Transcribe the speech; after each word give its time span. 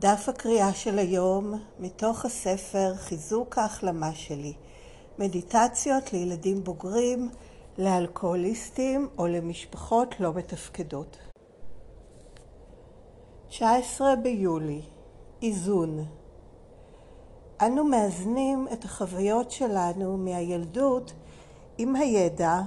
דף 0.00 0.28
הקריאה 0.28 0.72
של 0.72 0.98
היום 0.98 1.54
מתוך 1.78 2.24
הספר 2.24 2.94
חיזוק 2.94 3.58
ההחלמה 3.58 4.14
שלי 4.14 4.52
מדיטציות 5.18 6.12
לילדים 6.12 6.64
בוגרים, 6.64 7.28
לאלכוהוליסטים 7.78 9.08
או 9.18 9.26
למשפחות 9.26 10.20
לא 10.20 10.32
מתפקדות. 10.34 11.16
19 13.48 14.16
ביולי 14.16 14.82
איזון 15.42 16.04
אנו 17.60 17.84
מאזנים 17.84 18.68
את 18.72 18.84
החוויות 18.84 19.50
שלנו 19.50 20.16
מהילדות 20.16 21.12
עם 21.78 21.96
הידע 21.96 22.60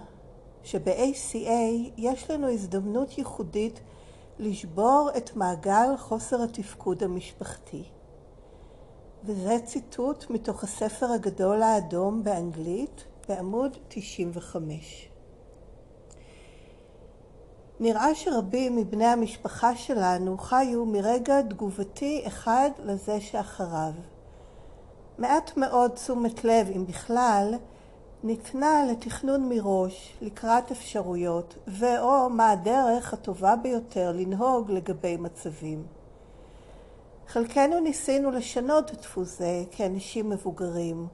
שב-ACA 0.64 1.38
יש 1.98 2.32
לנו 2.32 2.50
הזדמנות 2.50 3.18
ייחודית 3.18 3.80
לשבור 4.44 5.10
את 5.18 5.36
מעגל 5.36 5.98
חוסר 5.98 6.44
התפקוד 6.44 7.04
המשפחתי. 7.04 7.84
וזה 9.24 9.58
ציטוט 9.66 10.30
מתוך 10.30 10.64
הספר 10.64 11.12
הגדול 11.12 11.62
האדום 11.62 12.24
באנגלית 12.24 13.04
בעמוד 13.30 13.78
95. 13.88 15.10
נראה 17.80 18.16
שרבים 18.16 18.76
מבני 18.76 19.06
המשפחה 19.06 19.76
שלנו 19.76 20.38
חיו 20.38 20.86
מרגע 20.86 21.42
תגובתי 21.42 22.24
אחד 22.28 22.70
לזה 22.80 23.22
שאחריו. 23.22 23.94
מעט 25.18 25.58
מאוד 25.58 25.92
תשומת 25.92 26.44
לב, 26.44 26.68
אם 26.76 26.86
בכלל, 26.86 27.56
ניתנה 28.26 28.86
לתכנון 28.92 29.50
מראש 29.50 30.18
לקראת 30.22 30.72
אפשרויות 30.72 31.58
ו/או 31.68 32.30
מה 32.30 32.50
הדרך 32.50 33.14
הטובה 33.14 33.56
ביותר 33.56 34.12
לנהוג 34.12 34.72
לגבי 34.72 35.18
מצבים. 35.18 35.84
חלקנו 37.28 37.80
ניסינו 37.80 38.32
לשנות 38.32 38.92
דפוס 38.92 39.38
זה 39.38 39.64
כאנשים 39.72 40.30
מבוגרים, 40.30 41.08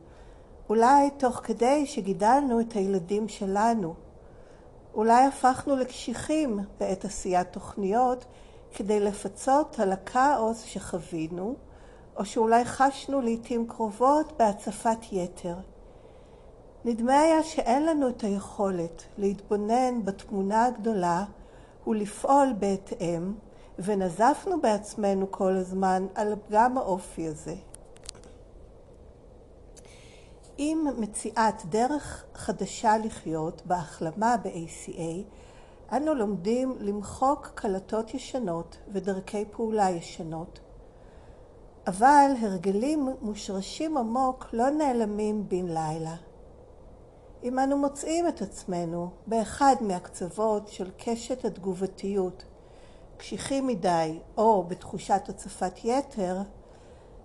אולי 0.69 1.09
תוך 1.17 1.35
כדי 1.35 1.85
שגידלנו 1.85 2.59
את 2.59 2.73
הילדים 2.73 3.27
שלנו. 3.27 3.93
אולי 4.93 5.25
הפכנו 5.25 5.75
לקשיחים 5.75 6.59
בעת 6.79 7.05
עשיית 7.05 7.47
תוכניות 7.53 8.25
כדי 8.75 8.99
לפצות 8.99 9.79
על 9.79 9.91
הכאוס 9.91 10.61
שחווינו, 10.61 11.55
או 12.15 12.25
שאולי 12.25 12.65
חשנו 12.65 13.21
לעתים 13.21 13.67
קרובות 13.67 14.33
בהצפת 14.39 14.97
יתר. 15.11 15.55
נדמה 16.85 17.19
היה 17.19 17.43
שאין 17.43 17.85
לנו 17.85 18.09
את 18.09 18.23
היכולת 18.23 19.03
להתבונן 19.17 20.05
בתמונה 20.05 20.65
הגדולה 20.65 21.25
ולפעול 21.87 22.53
בהתאם, 22.59 23.33
ונזפנו 23.79 24.61
בעצמנו 24.61 25.31
כל 25.31 25.55
הזמן 25.55 26.07
על 26.15 26.35
פגם 26.47 26.77
האופי 26.77 27.27
הזה. 27.27 27.55
עם 30.57 30.87
מציאת 30.97 31.65
דרך 31.65 32.25
חדשה 32.33 32.97
לחיות 32.97 33.61
בהחלמה 33.65 34.35
ב-ACA, 34.37 35.23
אנו 35.95 36.13
לומדים 36.13 36.75
למחוק 36.79 37.51
קלטות 37.55 38.13
ישנות 38.13 38.77
ודרכי 38.91 39.45
פעולה 39.51 39.89
ישנות. 39.89 40.59
אבל 41.87 42.31
הרגלים 42.41 43.09
מושרשים 43.21 43.97
עמוק 43.97 44.45
לא 44.53 44.69
נעלמים 44.69 45.49
בן 45.49 45.65
לילה. 45.65 46.15
אם 47.43 47.59
אנו 47.59 47.77
מוצאים 47.77 48.27
את 48.27 48.41
עצמנו 48.41 49.09
באחד 49.27 49.75
מהקצוות 49.81 50.67
של 50.67 50.89
קשת 50.97 51.45
התגובתיות, 51.45 52.43
קשיחים 53.17 53.67
מדי 53.67 54.19
או 54.37 54.63
בתחושת 54.63 55.21
הצפת 55.29 55.73
יתר, 55.83 56.37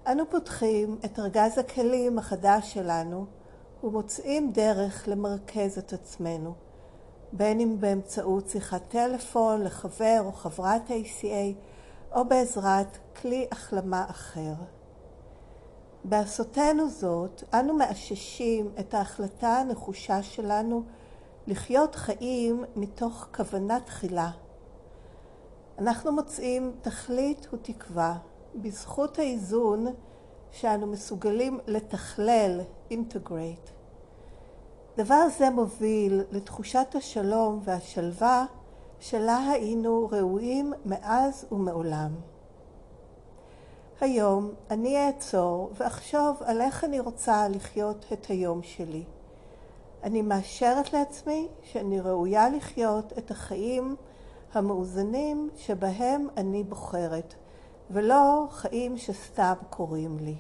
אנו 0.07 0.31
פותחים 0.31 0.99
את 1.05 1.19
ארגז 1.19 1.59
הכלים 1.59 2.19
החדש 2.19 2.75
שלנו 2.75 3.27
ומוצאים 3.85 4.53
דרך 4.53 5.09
למרכז 5.09 5.79
את 5.79 5.93
עצמנו, 5.93 6.55
בין 7.33 7.61
אם 7.61 7.81
באמצעות 7.81 8.49
שיחת 8.49 8.83
טלפון 8.89 9.65
לחבר 9.65 10.23
או 10.25 10.33
חברת 10.33 10.83
ACA 10.89 11.55
או 12.15 12.25
בעזרת 12.25 12.99
כלי 13.21 13.47
החלמה 13.53 14.05
אחר. 14.11 14.55
בעשותנו 16.05 16.89
זאת, 16.89 17.43
אנו 17.55 17.75
מאששים 17.75 18.71
את 18.81 18.95
ההחלטה 18.95 19.49
הנחושה 19.49 20.23
שלנו 20.23 20.83
לחיות 21.47 21.95
חיים 21.95 22.65
מתוך 22.77 23.29
כוונה 23.35 23.81
תחילה. 23.81 24.31
אנחנו 25.79 26.13
מוצאים 26.13 26.73
תכלית 26.83 27.49
ותקווה 27.53 28.17
בזכות 28.55 29.19
האיזון 29.19 29.87
שאנו 30.53 30.87
מסוגלים 30.87 31.61
לתכלל, 31.67 32.61
integrate. 32.91 33.71
דבר 34.97 35.27
זה 35.39 35.51
מוביל 35.51 36.23
לתחושת 36.31 36.95
השלום 36.95 37.61
והשלווה 37.65 38.45
שלה 39.01 39.39
היינו 39.51 40.09
ראויים 40.13 40.73
מאז 40.85 41.47
ומעולם. 41.53 42.34
היום 44.01 44.51
אני 44.71 45.07
אעצור 45.07 45.71
ואחשוב 45.77 46.43
על 46.45 46.61
איך 46.61 46.85
אני 46.85 47.01
רוצה 47.01 47.49
לחיות 47.49 48.05
את 48.13 48.27
היום 48.29 48.63
שלי. 48.63 49.05
אני 50.03 50.23
מאשרת 50.23 50.93
לעצמי 50.93 51.49
שאני 51.63 52.01
ראויה 52.01 52.49
לחיות 52.49 53.13
את 53.19 53.31
החיים 53.31 53.97
המאוזנים 54.53 55.51
שבהם 55.57 56.29
אני 56.37 56.65
בוחרת, 56.65 57.35
ולא 57.91 58.47
חיים 58.51 58.99
שסתם 58.99 59.55
קורים 59.71 60.19
לי. 60.19 60.37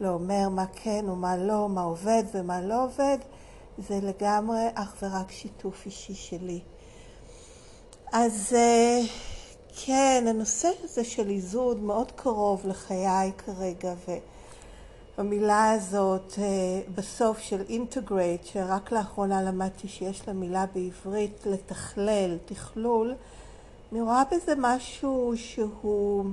לא 0.00 0.08
אומר 0.08 0.48
מה 0.48 0.64
כן 0.72 1.04
ומה 1.08 1.36
לא, 1.36 1.68
מה 1.68 1.82
עובד 1.82 2.22
ומה 2.34 2.60
לא 2.60 2.84
עובד, 2.84 3.18
זה 3.78 4.00
לגמרי 4.02 4.66
אך 4.74 4.96
ורק 5.02 5.30
שיתוף 5.30 5.86
אישי 5.86 6.14
שלי. 6.14 6.60
אז 8.12 8.54
אה, 8.56 9.00
כן, 9.84 10.24
הנושא 10.28 10.70
הזה 10.84 11.04
של 11.04 11.30
איזון 11.30 11.84
מאוד 11.84 12.12
קרוב 12.12 12.66
לחיי 12.66 13.32
כרגע, 13.38 13.94
והמילה 15.18 15.70
הזאת 15.70 16.34
אה, 16.38 16.80
בסוף 16.94 17.38
של 17.38 17.62
אינטגרייט, 17.68 18.44
שרק 18.44 18.92
לאחרונה 18.92 19.42
למדתי 19.42 19.88
שיש 19.88 20.28
לה 20.28 20.34
מילה 20.34 20.64
בעברית 20.74 21.46
לתכלל, 21.46 22.38
תכלול, 22.44 23.14
אני 23.92 24.00
רואה 24.00 24.22
בזה 24.32 24.52
משהו 24.58 25.32
שהוא 25.36 26.24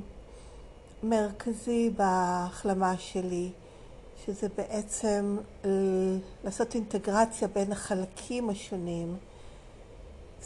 מרכזי 1.09 1.89
בהחלמה 1.89 2.97
שלי, 2.97 3.49
שזה 4.25 4.47
בעצם 4.57 5.37
לעשות 6.43 6.75
אינטגרציה 6.75 7.47
בין 7.47 7.71
החלקים 7.71 8.49
השונים. 8.49 9.15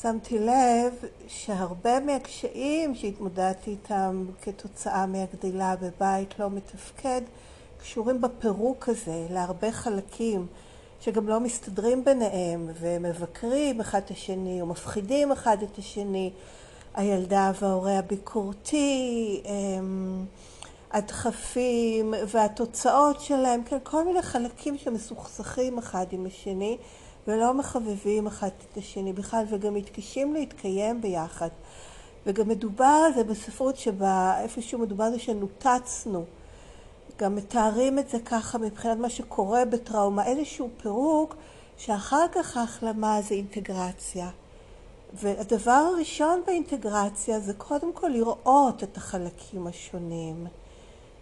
שמתי 0.01 0.39
לב 0.39 0.93
שהרבה 1.27 1.99
מהקשיים 1.99 2.95
שהתמודדתי 2.95 3.71
איתם 3.71 4.25
כתוצאה 4.41 5.05
מהגדילה 5.05 5.75
בבית 5.75 6.39
לא 6.39 6.49
מתפקד, 6.49 7.21
קשורים 7.81 8.21
בפירוק 8.21 8.89
הזה 8.89 9.27
להרבה 9.29 9.71
חלקים 9.71 10.47
שגם 11.01 11.27
לא 11.27 11.39
מסתדרים 11.39 12.03
ביניהם 12.03 12.69
ומבקרים 12.79 13.79
אחד 13.79 14.01
את 14.05 14.11
השני 14.11 14.61
או 14.61 14.65
מפחידים 14.65 15.31
אחד 15.31 15.63
את 15.63 15.77
השני, 15.77 16.31
הילדה 16.93 17.51
וההורה 17.61 17.99
הביקורתי, 17.99 19.41
אמ, 19.45 20.25
הדחפים 20.91 22.13
והתוצאות 22.27 23.21
שלהם, 23.21 23.63
כן, 23.63 23.77
כל 23.83 24.05
מיני 24.05 24.21
חלקים 24.21 24.77
שמסוכסכים 24.77 25.77
אחד 25.77 26.05
עם 26.11 26.25
השני 26.25 26.77
ולא 27.27 27.53
מחבבים 27.53 28.27
אחד 28.27 28.47
את 28.71 28.77
השני 28.77 29.13
בכלל 29.13 29.45
וגם 29.49 29.73
מתקשים 29.73 30.33
להתקיים 30.33 31.01
ביחד. 31.01 31.49
וגם 32.25 32.47
מדובר 32.47 33.01
על 33.05 33.13
זה 33.13 33.23
בספרות 33.23 33.77
שבה 33.77 34.41
איפשהו 34.41 34.79
מדובר 34.79 35.03
על 35.03 35.11
זה 35.11 35.19
שנותצנו. 35.19 36.25
גם 37.19 37.35
מתארים 37.35 37.99
את 37.99 38.09
זה 38.09 38.17
ככה 38.25 38.57
מבחינת 38.57 38.97
מה 38.97 39.09
שקורה 39.09 39.65
בטראומה, 39.65 40.25
איזשהו 40.25 40.69
פירוק 40.81 41.35
שאחר 41.77 42.25
כך 42.31 42.57
ההחלמה 42.57 43.21
זה 43.21 43.35
אינטגרציה. 43.35 44.29
והדבר 45.13 45.71
הראשון 45.71 46.41
באינטגרציה 46.45 47.39
זה 47.39 47.53
קודם 47.53 47.93
כל 47.93 48.07
לראות 48.07 48.83
את 48.83 48.97
החלקים 48.97 49.67
השונים. 49.67 50.47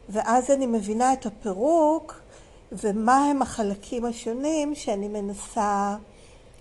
ואז 0.09 0.51
אני 0.51 0.65
מבינה 0.65 1.13
את 1.13 1.25
הפירוק 1.25 2.21
ומה 2.71 3.25
הם 3.25 3.41
החלקים 3.41 4.05
השונים 4.05 4.75
שאני 4.75 5.07
מנסה 5.07 5.95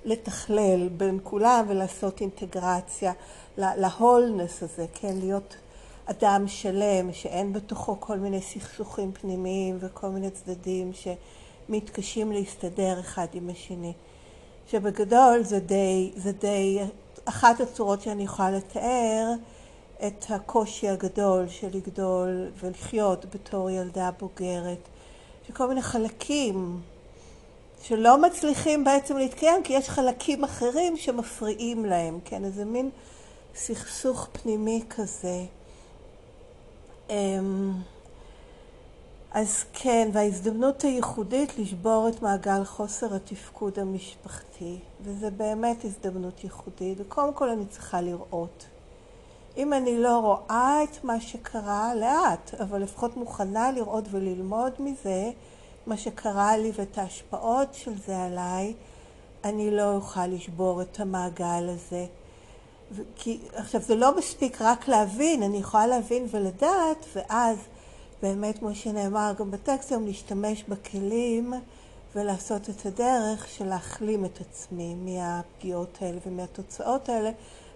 לתכלל 0.04 0.88
בין 0.88 1.18
כולם 1.22 1.64
ולעשות 1.68 2.20
אינטגרציה 2.20 3.12
להולנס 3.58 4.62
הזה, 4.62 4.86
כן, 4.94 5.16
להיות 5.16 5.56
אדם 6.06 6.48
שלם 6.48 7.12
שאין 7.12 7.52
בתוכו 7.52 7.96
כל 8.00 8.18
מיני 8.18 8.40
סכסוכים 8.40 9.12
פנימיים 9.12 9.76
וכל 9.80 10.08
מיני 10.08 10.30
צדדים 10.30 10.92
שמתקשים 10.92 12.32
להסתדר 12.32 13.00
אחד 13.00 13.26
עם 13.32 13.48
השני. 13.50 13.92
שבגדול 14.70 15.42
זה 15.42 15.60
די, 15.60 16.12
זה 16.16 16.32
די 16.32 16.78
אחת 17.24 17.60
הצורות 17.60 18.02
שאני 18.02 18.22
יכולה 18.22 18.50
לתאר 18.50 19.32
את 20.06 20.24
הקושי 20.28 20.88
הגדול 20.88 21.48
של 21.48 21.68
לגדול 21.72 22.50
ולחיות 22.60 23.34
בתור 23.34 23.70
ילדה 23.70 24.10
בוגרת, 24.18 24.88
שכל 25.48 25.68
מיני 25.68 25.82
חלקים 25.82 26.80
שלא 27.82 28.22
מצליחים 28.22 28.84
בעצם 28.84 29.16
להתקיים 29.16 29.62
כי 29.62 29.72
יש 29.72 29.88
חלקים 29.88 30.44
אחרים 30.44 30.96
שמפריעים 30.96 31.84
להם, 31.84 32.18
כן, 32.24 32.44
איזה 32.44 32.64
מין 32.64 32.90
סכסוך 33.54 34.28
פנימי 34.32 34.82
כזה. 34.90 35.44
אמ, 37.10 37.72
אז 39.30 39.64
כן, 39.72 40.08
וההזדמנות 40.12 40.82
הייחודית 40.82 41.58
לשבור 41.58 42.08
את 42.08 42.22
מעגל 42.22 42.64
חוסר 42.64 43.14
התפקוד 43.14 43.78
המשפחתי, 43.78 44.78
וזה 45.02 45.30
באמת 45.30 45.84
הזדמנות 45.84 46.44
ייחודית, 46.44 46.98
וקודם 47.00 47.34
כל 47.34 47.48
אני 47.48 47.66
צריכה 47.66 48.00
לראות. 48.00 48.66
אם 49.56 49.72
אני 49.72 49.98
לא 49.98 50.18
רואה 50.18 50.80
את 50.84 51.04
מה 51.04 51.20
שקרה, 51.20 51.94
לאט, 51.94 52.54
אבל 52.60 52.82
לפחות 52.82 53.16
מוכנה 53.16 53.72
לראות 53.72 54.04
וללמוד 54.10 54.72
מזה, 54.78 55.30
מה 55.86 55.96
שקרה 55.96 56.56
לי 56.56 56.72
ואת 56.74 56.98
ההשפעות 56.98 57.74
של 57.74 57.92
זה 58.06 58.22
עליי, 58.22 58.74
אני 59.44 59.70
לא 59.70 59.94
אוכל 59.94 60.26
לשבור 60.26 60.82
את 60.82 61.00
המעגל 61.00 61.68
הזה. 61.68 62.06
כי, 63.16 63.38
עכשיו, 63.54 63.80
זה 63.80 63.94
לא 63.94 64.18
מספיק 64.18 64.62
רק 64.62 64.88
להבין, 64.88 65.42
אני 65.42 65.56
יכולה 65.56 65.86
להבין 65.86 66.26
ולדעת, 66.30 67.06
ואז 67.14 67.58
באמת, 68.22 68.58
כמו 68.58 68.74
שנאמר 68.74 69.32
גם 69.38 69.50
בטקסט 69.50 69.92
היום, 69.92 70.06
להשתמש 70.06 70.64
בכלים 70.68 71.54
ולעשות 72.14 72.70
את 72.70 72.86
הדרך 72.86 73.48
של 73.48 73.64
להחלים 73.64 74.24
את 74.24 74.40
עצמי 74.40 74.94
מהפגיעות 74.94 75.98
האלה 76.00 76.18
ומהתוצאות 76.26 77.08
האלה, 77.08 77.30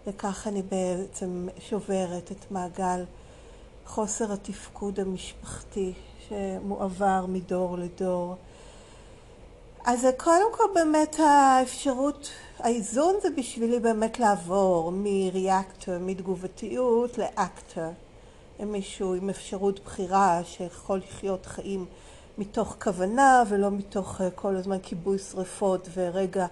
וככה 0.06 0.50
אני 0.50 0.62
בעצם 0.62 1.48
שוברת 1.58 2.32
את 2.32 2.50
מעגל 2.50 3.04
חוסר 3.86 4.32
התפקוד 4.32 5.00
המשפחתי 5.00 5.92
שמועבר 6.28 7.24
מדור 7.28 7.78
לדור. 7.78 8.36
אז 9.84 10.06
קודם 10.16 10.52
כל 10.52 10.64
באמת 10.74 11.16
האפשרות, 11.18 12.30
האיזון 12.58 13.14
זה 13.22 13.28
בשבילי 13.36 13.80
באמת 13.80 14.18
לעבור 14.18 14.92
מריאקטור, 14.94 15.98
מתגובתיות 15.98 17.18
לאקטור. 17.18 17.92
מישהו 18.60 19.14
עם 19.14 19.30
אפשרות 19.30 19.80
בחירה 19.84 20.40
שיכול 20.44 20.98
לחיות 20.98 21.46
חיים 21.46 21.86
מתוך 22.38 22.76
כוונה 22.82 23.42
ולא 23.48 23.70
מתוך 23.70 24.20
אה, 24.20 24.30
כל 24.30 24.56
הזמן 24.56 24.78
כיבוי 24.82 25.18
שריפות 25.18 25.88
ורגע 25.94 26.46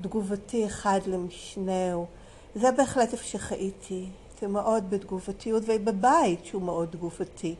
תגובתי 0.00 0.66
אחד 0.66 1.00
למשנהו. 1.06 2.06
זה 2.54 2.70
בהחלט 2.70 3.12
איפה 3.12 3.24
שחייתי. 3.24 4.06
הייתי 4.44 4.52
מאוד 4.52 4.90
בתגובתיות 4.90 5.62
ובבית 5.66 6.44
שהוא 6.44 6.62
מאוד 6.62 6.88
תגובתי. 6.88 7.54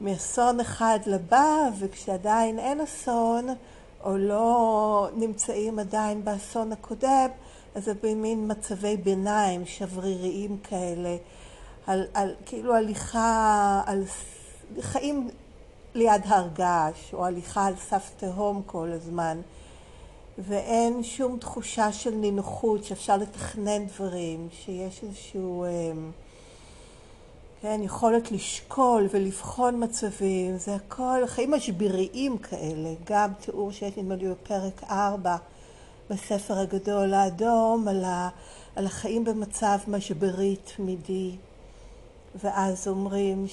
מאסון 0.00 0.60
אחד 0.60 0.98
לבא 1.06 1.68
וכשעדיין 1.78 2.58
אין 2.58 2.80
אסון 2.80 3.48
או 4.04 4.16
לא 4.16 5.08
נמצאים 5.16 5.78
עדיין 5.78 6.24
באסון 6.24 6.72
הקודם, 6.72 7.28
אז 7.74 7.84
זה 7.84 7.92
במין 8.02 8.50
מצבי 8.50 8.96
ביניים 8.96 9.66
שבריריים 9.66 10.58
כאלה, 10.58 11.16
על, 11.86 12.06
על 12.14 12.34
כאילו 12.46 12.74
הליכה, 12.74 13.82
על 13.86 14.04
חיים 14.80 15.28
ליד 15.94 16.22
הר 16.24 16.48
געש, 16.52 17.14
או 17.14 17.26
הליכה 17.26 17.66
על 17.66 17.74
סף 17.76 18.10
תהום 18.16 18.62
כל 18.66 18.88
הזמן, 18.92 19.40
ואין 20.38 21.02
שום 21.02 21.38
תחושה 21.38 21.92
של 21.92 22.10
נינוחות, 22.10 22.84
שאפשר 22.84 23.16
לתכנן 23.16 23.86
דברים, 23.86 24.48
שיש 24.50 25.02
איזשהו... 25.02 25.64
אמ, 25.64 26.10
כן, 27.60 27.80
יכולת 27.82 28.32
לשקול 28.32 29.08
ולבחון 29.10 29.84
מצבים, 29.84 30.58
זה 30.58 30.74
הכל 30.74 31.26
חיים 31.26 31.50
משבריים 31.54 32.38
כאלה, 32.38 32.94
גם 33.04 33.30
תיאור 33.40 33.72
שיש 33.72 33.96
נדמה 33.96 34.14
לי 34.14 34.28
בפרק 34.28 34.82
4 34.90 35.36
בספר 36.10 36.58
הגדול 36.58 37.14
האדום 37.14 37.88
על, 37.88 38.04
ה, 38.04 38.28
על 38.76 38.86
החיים 38.86 39.24
במצב 39.24 39.78
משברי 39.88 40.56
תמידי, 40.56 41.30
ואז 42.34 42.88
אומרים 42.88 43.46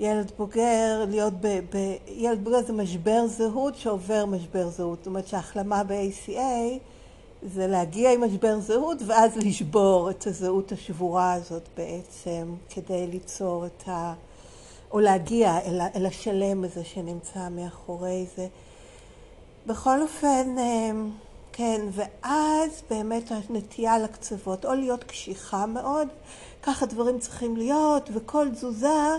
שילד 0.00 0.32
בוגר, 0.38 1.04
להיות 1.08 1.32
ב... 1.40 1.46
ב 1.46 1.96
ילד 2.08 2.44
בוגר 2.44 2.62
זה 2.62 2.72
משבר 2.72 3.26
זהות 3.26 3.74
שעובר 3.74 4.26
משבר 4.26 4.68
זהות, 4.68 4.98
זאת 4.98 5.06
אומרת 5.06 5.28
שההחלמה 5.28 5.84
ב-ACA 5.84 6.78
זה 7.42 7.66
להגיע 7.66 8.12
עם 8.12 8.24
משבר 8.24 8.60
זהות 8.60 8.98
ואז 9.06 9.36
לשבור 9.36 10.10
את 10.10 10.26
הזהות 10.26 10.72
השבורה 10.72 11.32
הזאת 11.32 11.62
בעצם 11.76 12.54
כדי 12.70 13.06
ליצור 13.06 13.66
את 13.66 13.88
ה... 13.88 14.14
או 14.92 15.00
להגיע 15.00 15.58
אל, 15.58 15.80
אל 15.94 16.06
השלם 16.06 16.64
הזה 16.64 16.84
שנמצא 16.84 17.48
מאחורי 17.50 18.26
זה. 18.36 18.46
בכל 19.66 20.02
אופן, 20.02 20.56
אמ, 20.58 21.10
כן, 21.52 21.80
ואז 21.92 22.82
באמת 22.90 23.30
הנטייה 23.30 23.98
לקצוות, 23.98 24.66
או 24.66 24.74
להיות 24.74 25.04
קשיחה 25.04 25.66
מאוד, 25.66 26.08
ככה 26.62 26.86
דברים 26.86 27.18
צריכים 27.18 27.56
להיות, 27.56 28.10
וכל 28.14 28.48
תזוזה, 28.52 29.18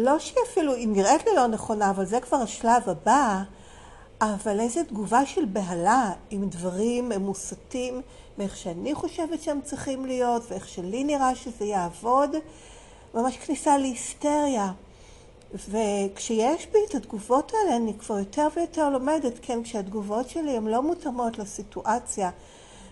לא 0.00 0.18
שהיא 0.18 0.42
אפילו, 0.50 0.74
היא 0.74 0.88
נראית 0.88 1.26
לי 1.26 1.36
לא 1.36 1.46
נכונה, 1.46 1.90
אבל 1.90 2.04
זה 2.04 2.20
כבר 2.20 2.36
השלב 2.36 2.88
הבא, 2.88 3.42
אבל 4.20 4.60
איזו 4.60 4.80
תגובה 4.84 5.26
של 5.26 5.44
בהלה 5.44 6.12
עם 6.30 6.48
דברים 6.48 7.12
מוסתים 7.12 8.02
מאיך 8.38 8.56
שאני 8.56 8.94
חושבת 8.94 9.42
שהם 9.42 9.60
צריכים 9.60 10.06
להיות 10.06 10.42
ואיך 10.48 10.68
שלי 10.68 11.04
נראה 11.04 11.34
שזה 11.34 11.64
יעבוד, 11.64 12.30
ממש 13.14 13.36
כניסה 13.36 13.78
להיסטריה. 13.78 14.72
וכשיש 15.54 16.66
בי 16.66 16.78
את 16.88 16.94
התגובות 16.94 17.52
האלה, 17.54 17.76
אני 17.76 17.94
כבר 17.98 18.18
יותר 18.18 18.48
ויותר 18.56 18.90
לומדת, 18.90 19.32
כן, 19.42 19.62
כשהתגובות 19.62 20.28
שלי 20.28 20.56
הן 20.56 20.66
לא 20.66 20.82
מותאמות 20.82 21.38
לסיטואציה, 21.38 22.30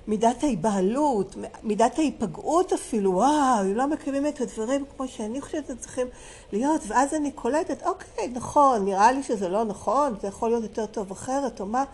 מידת 0.09 0.43
ההיבהלות, 0.43 1.37
מידת 1.63 1.99
ההיפגעות 1.99 2.73
אפילו, 2.73 3.13
וואו, 3.13 3.75
לא 3.75 3.87
מקיימים 3.87 4.27
את 4.27 4.41
הדברים 4.41 4.85
כמו 4.97 5.09
שאני 5.09 5.41
חושבת 5.41 5.67
שהם 5.67 5.77
צריכים 5.77 6.07
להיות, 6.53 6.81
ואז 6.89 7.15
אני 7.15 7.31
קולטת, 7.31 7.83
אוקיי, 7.83 8.29
נכון, 8.29 8.85
נראה 8.85 9.13
לי 9.13 9.23
שזה 9.23 9.49
לא 9.49 9.65
נכון, 9.65 10.15
זה 10.21 10.29
יכול 10.29 10.51
להיות 10.51 10.63
יותר 10.63 10.87
טוב 10.87 11.11
אחרת 11.11 11.61
או 11.61 11.67
מה, 11.67 11.85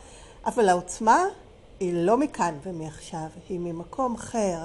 אבל 0.47 0.69
העוצמה 0.69 1.25
היא 1.81 1.95
לא 1.95 2.17
מכאן 2.17 2.55
ומעכשיו, 2.65 3.27
היא 3.49 3.59
ממקום 3.61 4.15
אחר. 4.15 4.59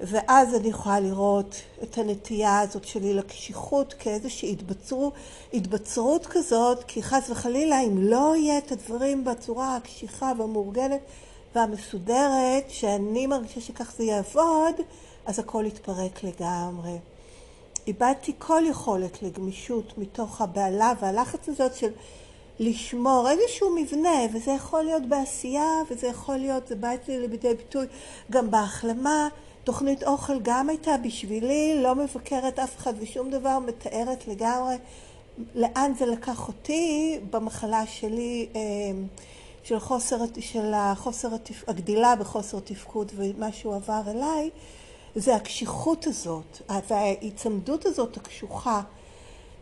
ואז 0.00 0.54
אני 0.54 0.68
יכולה 0.68 1.00
לראות 1.00 1.56
את 1.82 1.98
הנטייה 1.98 2.60
הזאת 2.60 2.84
שלי 2.84 3.14
לקשיחות 3.14 3.94
כאיזושהי 3.98 4.52
התבצרות, 4.52 5.12
התבצרות 5.54 6.26
כזאת, 6.26 6.84
כי 6.84 7.02
חס 7.02 7.30
וחלילה 7.30 7.80
אם 7.80 7.98
לא 7.98 8.36
יהיה 8.36 8.58
את 8.58 8.72
הדברים 8.72 9.24
בצורה 9.24 9.76
הקשיחה 9.76 10.32
והמאורגנת 10.38 11.00
והמסודרת, 11.54 12.64
שאני 12.68 13.26
מרגישה 13.26 13.60
שכך 13.60 13.92
זה 13.96 14.04
יעבוד, 14.04 14.74
אז 15.26 15.38
הכל 15.38 15.64
יתפרק 15.66 16.24
לגמרי. 16.24 16.98
איבדתי 17.86 18.32
כל 18.38 18.62
יכולת 18.66 19.22
לגמישות 19.22 19.98
מתוך 19.98 20.40
הבהלה 20.40 20.92
והלחץ 21.00 21.48
הזאת 21.48 21.74
של 21.74 21.90
לשמור 22.58 23.28
איזשהו 23.30 23.76
מבנה, 23.76 24.18
וזה 24.32 24.50
יכול 24.50 24.82
להיות 24.82 25.06
בעשייה, 25.06 25.70
וזה 25.90 26.06
יכול 26.06 26.36
להיות, 26.36 26.66
זה 26.66 26.76
בא 26.76 26.94
אצלי 26.94 27.20
לידי 27.20 27.54
ביטוי 27.54 27.86
גם 28.30 28.50
בהחלמה. 28.50 29.28
תוכנית 29.64 30.02
אוכל 30.02 30.40
גם 30.42 30.68
הייתה 30.68 30.96
בשבילי, 30.96 31.82
לא 31.82 31.94
מבקרת 31.94 32.58
אף 32.58 32.76
אחד 32.76 32.92
ושום 33.00 33.30
דבר, 33.30 33.58
מתארת 33.58 34.28
לגמרי 34.28 34.74
לאן 35.54 35.92
זה 35.98 36.06
לקח 36.06 36.48
אותי 36.48 37.18
במחלה 37.30 37.86
שלי 37.86 38.48
של 39.64 39.80
חוסר, 39.80 40.16
של 40.40 40.72
החוסר, 40.74 41.28
הגדילה 41.68 42.16
בחוסר 42.16 42.60
תפקוד 42.60 43.12
ומה 43.16 43.52
שהוא 43.52 43.74
עבר 43.74 44.02
אליי, 44.06 44.50
זה 45.14 45.36
הקשיחות 45.36 46.06
הזאת 46.06 46.60
וההיצמדות 46.88 47.86
הזאת 47.86 48.16
הקשוחה. 48.16 48.82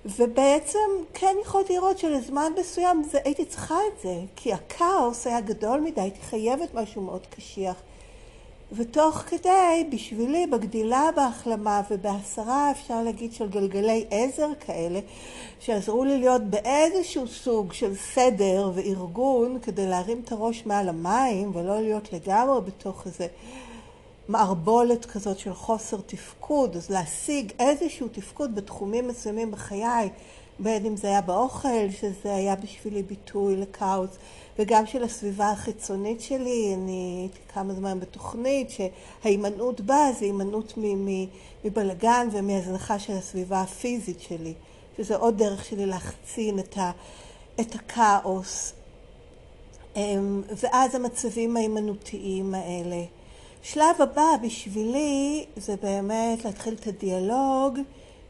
ובעצם 0.05 0.79
כן 1.15 1.37
יכולתי 1.43 1.73
לראות 1.73 1.99
שלזמן 1.99 2.53
מסוים 2.61 3.03
זה, 3.11 3.19
הייתי 3.25 3.45
צריכה 3.45 3.75
את 3.75 4.03
זה, 4.03 4.21
כי 4.37 4.53
הכאוס 4.53 5.27
היה 5.27 5.41
גדול 5.41 5.81
מדי, 5.81 6.01
הייתי 6.01 6.21
חייבת 6.21 6.75
משהו 6.75 7.03
מאוד 7.03 7.27
קשיח. 7.27 7.77
ותוך 8.77 9.17
כדי, 9.17 9.89
בשבילי, 9.93 10.47
בגדילה, 10.47 11.11
בהחלמה 11.17 11.81
ובהסרה, 11.91 12.71
אפשר 12.71 13.03
להגיד, 13.03 13.33
של 13.33 13.49
גלגלי 13.49 14.05
עזר 14.11 14.49
כאלה, 14.61 15.01
שעזרו 15.61 16.05
לי 16.05 16.19
להיות 16.19 16.43
באיזשהו 16.43 17.29
סוג 17.29 17.73
של 17.73 17.95
סדר 17.97 18.71
וארגון 18.75 19.59
כדי 19.63 19.87
להרים 19.87 20.21
את 20.25 20.33
הראש 20.33 20.67
מעל 20.67 20.89
המים 20.89 21.57
ולא 21.57 21.81
להיות 21.81 22.13
לגמרי 22.13 22.61
בתוך 22.61 23.07
איזה 23.07 23.27
מערבולת 24.29 25.05
כזאת 25.05 25.39
של 25.39 25.55
חוסר 25.55 25.97
תפקוד, 26.07 26.77
אז 26.77 26.91
להשיג 26.91 27.53
איזשהו 27.59 28.09
תפקוד 28.13 28.55
בתחומים 28.55 29.09
מסוימים 29.09 29.51
בחיי, 29.51 30.09
בין 30.63 30.87
אם 30.87 30.97
זה 30.97 31.09
היה 31.09 31.21
באוכל, 31.21 31.91
שזה 32.01 32.35
היה 32.35 32.57
בשבילי 32.57 33.03
ביטוי 33.03 33.57
לכאוס, 33.57 34.11
וגם 34.59 34.87
של 34.87 35.05
הסביבה 35.05 35.51
החיצונית 35.51 36.21
שלי, 36.21 36.75
אני 36.75 37.19
הייתי 37.21 37.39
כמה 37.55 37.75
זמן 37.75 38.01
בתוכנית 38.01 38.71
שההימנעות 38.71 39.81
בה 39.81 40.09
זה 40.19 40.25
הימנעות 40.25 40.75
מבלגן 41.65 42.29
ומהזנחה 42.33 42.99
של 42.99 43.13
הסביבה 43.13 43.61
הפיזית 43.61 44.21
שלי, 44.21 44.55
שזה 44.97 45.17
עוד 45.17 45.39
דרך 45.39 45.65
שלי 45.65 45.87
להחצין 45.87 46.59
את, 46.59 46.79
ה, 46.79 46.91
את 47.61 47.75
הכאוס. 47.75 48.73
אמ, 49.97 50.43
ואז 50.57 50.95
המצבים 50.95 51.57
ההימנעותיים 51.57 52.55
האלה. 52.55 53.05
שלב 53.63 54.03
הבא 54.03 54.37
בשבילי 54.43 55.45
זה 55.57 55.75
באמת 55.83 56.45
להתחיל 56.45 56.75
את 56.75 56.87
הדיאלוג 56.87 57.79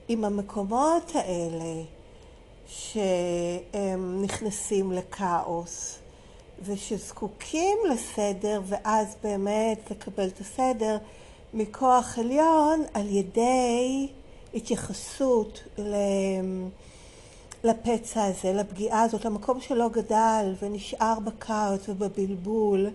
עם 0.09 0.25
המקומות 0.25 1.13
האלה 1.15 1.83
שהם 2.73 4.23
נכנסים 4.23 4.93
לכאוס 4.93 5.99
ושזקוקים 6.65 7.79
לסדר 7.91 8.63
ואז 8.67 9.17
באמת 9.23 9.91
לקבל 9.91 10.29
את 10.29 10.41
הסדר 10.41 10.99
מכוח 11.55 12.19
עליון 12.19 12.83
על 12.95 13.09
ידי 13.09 14.09
התייחסות 14.55 15.63
לפצע 17.65 18.25
הזה, 18.25 18.53
לפגיעה 18.53 19.03
הזאת, 19.03 19.25
למקום 19.25 19.61
שלא 19.61 19.89
גדל 19.89 20.55
ונשאר 20.63 21.19
בכאוס 21.25 21.89
ובבלבול 21.89 22.91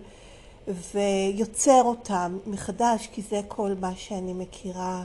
ויוצר 0.94 1.82
אותם 1.82 2.38
מחדש, 2.46 3.08
כי 3.12 3.22
זה 3.22 3.40
כל 3.48 3.74
מה 3.80 3.96
שאני 3.96 4.32
מכירה, 4.32 5.04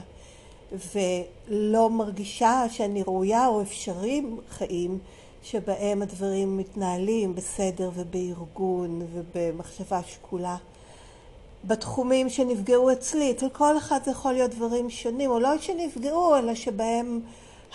ולא 0.94 1.90
מרגישה 1.90 2.64
שאני 2.70 3.02
ראויה 3.02 3.46
או 3.46 3.62
אפשרים 3.62 4.38
חיים 4.50 4.98
שבהם 5.42 6.02
הדברים 6.02 6.56
מתנהלים 6.56 7.34
בסדר 7.34 7.90
ובארגון 7.94 9.02
ובמחשבה 9.12 10.00
שקולה. 10.02 10.56
בתחומים 11.64 12.28
שנפגעו 12.30 12.92
אצלי, 12.92 13.30
אצל 13.30 13.48
כל 13.48 13.78
אחד 13.78 13.98
זה 14.04 14.10
יכול 14.10 14.32
להיות 14.32 14.50
דברים 14.50 14.90
שונים, 14.90 15.30
או 15.30 15.40
לא 15.40 15.58
שנפגעו, 15.58 16.36
אלא 16.36 16.54
שבהם 16.54 17.20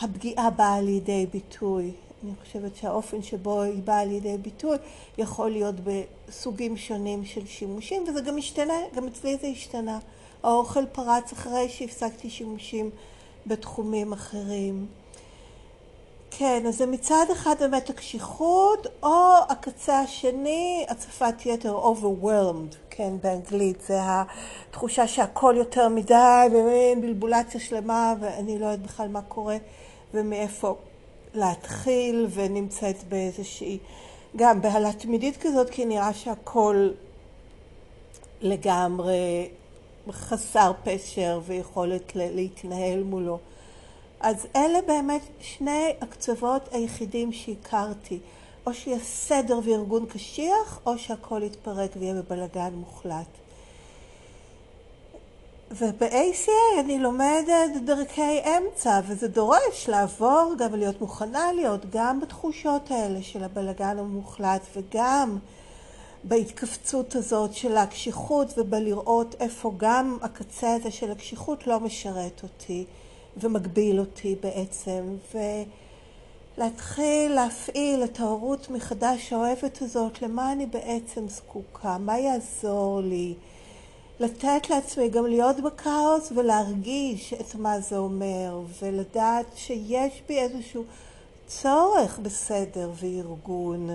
הפגיעה 0.02 0.50
באה 0.50 0.82
לידי 0.82 1.26
ביטוי. 1.32 1.92
אני 2.24 2.32
חושבת 2.46 2.76
שהאופן 2.76 3.22
שבו 3.22 3.62
היא 3.62 3.82
באה 3.84 4.06
לידי 4.06 4.38
ביטוי 4.38 4.78
יכול 5.18 5.52
להיות 5.52 5.76
בסוגים 5.84 6.78
שונים 6.78 7.26
של 7.26 7.46
שימושים, 7.46 8.04
וזה 8.08 8.22
גם 8.22 8.36
משתנה, 8.36 8.74
גם 8.96 9.08
אצלי 9.08 9.38
זה 9.38 9.48
השתנה. 9.48 10.00
האוכל 10.44 10.86
פרץ 10.86 11.34
אחרי 11.34 11.70
שהפסקתי 11.70 12.30
שימושים 12.30 12.90
בתחומים 13.48 14.14
אחרים. 14.14 14.88
כן, 16.32 16.64
אז 16.68 16.78
זה 16.78 16.86
מצד 16.86 17.26
אחד 17.32 17.56
באמת 17.60 17.90
הקשיחות, 17.90 18.88
או 19.04 19.36
הקצה 19.50 20.00
השני, 20.00 20.86
הצפת 20.90 21.46
יתר, 21.46 21.80
overwhelmed, 21.94 22.76
כן, 22.90 23.14
באנגלית, 23.24 23.82
זה 23.82 24.00
התחושה 24.04 25.08
שהכל 25.08 25.54
יותר 25.58 25.90
מדי, 25.90 26.48
ומין 26.52 27.02
בלבולציה 27.02 27.60
שלמה, 27.60 28.14
ואני 28.20 28.60
לא 28.60 28.66
יודעת 28.66 28.82
בכלל 28.82 29.08
מה 29.08 29.22
קורה 29.22 29.58
ומאיפה 30.14 30.76
להתחיל, 31.34 32.28
ונמצאת 32.30 33.04
באיזושהי, 33.10 33.78
גם 34.36 34.62
בהלה 34.62 34.94
תמידית 34.94 35.38
כזאת, 35.38 35.70
כי 35.70 35.86
נראה 35.86 36.14
שהכל 36.14 36.90
לגמרי 38.42 39.50
חסר 40.12 40.72
פשר 40.84 41.42
ויכולת 41.46 42.12
להתנהל 42.16 43.04
מולו. 43.04 43.40
אז 44.20 44.48
אלה 44.56 44.80
באמת 44.88 45.22
שני 45.42 45.94
הקצוות 46.02 46.70
היחידים 46.72 47.32
שהכרתי. 47.32 48.20
או 48.70 48.74
שיהיה 48.74 49.00
סדר 49.00 49.60
וארגון 49.64 50.06
קשיח, 50.06 50.80
או 50.86 50.98
שהכל 50.98 51.42
יתפרק 51.44 51.92
ויהיה 52.00 52.14
בבלגן 52.14 52.74
מוחלט. 52.74 53.28
וב-ACA 55.72 56.80
אני 56.80 57.00
לומדת 57.00 57.82
דרכי 57.86 58.40
אמצע, 58.40 59.00
וזה 59.08 59.28
דורש 59.28 59.90
לעבור, 59.90 60.54
גם 60.58 60.76
להיות 60.76 61.02
מוכנה 61.02 61.52
להיות 61.54 61.86
גם 61.90 62.20
בתחושות 62.20 62.92
האלה 62.92 63.24
של 63.24 63.44
הבלגן 63.44 64.00
המוחלט, 64.00 64.62
וגם 64.76 65.38
בהתכווצות 66.24 67.16
הזאת 67.16 67.54
של 67.54 67.78
הקשיחות, 67.78 68.54
ובלראות 68.58 69.36
איפה 69.40 69.74
גם 69.78 70.18
הקצה 70.22 70.74
הזה 70.74 70.92
של 70.92 71.12
הקשיחות 71.12 71.68
לא 71.68 71.80
משרת 71.80 72.44
אותי, 72.44 72.86
ומגביל 73.38 74.00
אותי 74.00 74.36
בעצם. 74.42 75.16
ולהתחיל 76.58 77.32
להפעיל 77.32 78.04
את 78.04 78.20
ההורות 78.20 78.70
מחדש 78.70 79.34
האוהבת 79.34 79.82
הזאת, 79.82 80.22
למה 80.22 80.52
אני 80.52 80.66
בעצם 80.66 81.28
זקוקה, 81.28 81.98
מה 81.98 82.20
יעזור 82.20 83.02
לי. 83.02 83.34
לתת 84.20 84.70
לעצמי 84.70 85.10
גם 85.10 85.26
להיות 85.26 85.60
בכאוס 85.60 86.32
ולהרגיש 86.36 87.34
את 87.34 87.56
מה 87.56 87.80
זה 87.80 87.98
אומר, 87.98 88.62
ולדעת 88.82 89.46
שיש 89.56 90.22
בי 90.28 90.40
איזשהו 90.40 90.84
צורך 91.48 92.20
בסדר 92.20 92.92
וארגון, 92.96 93.90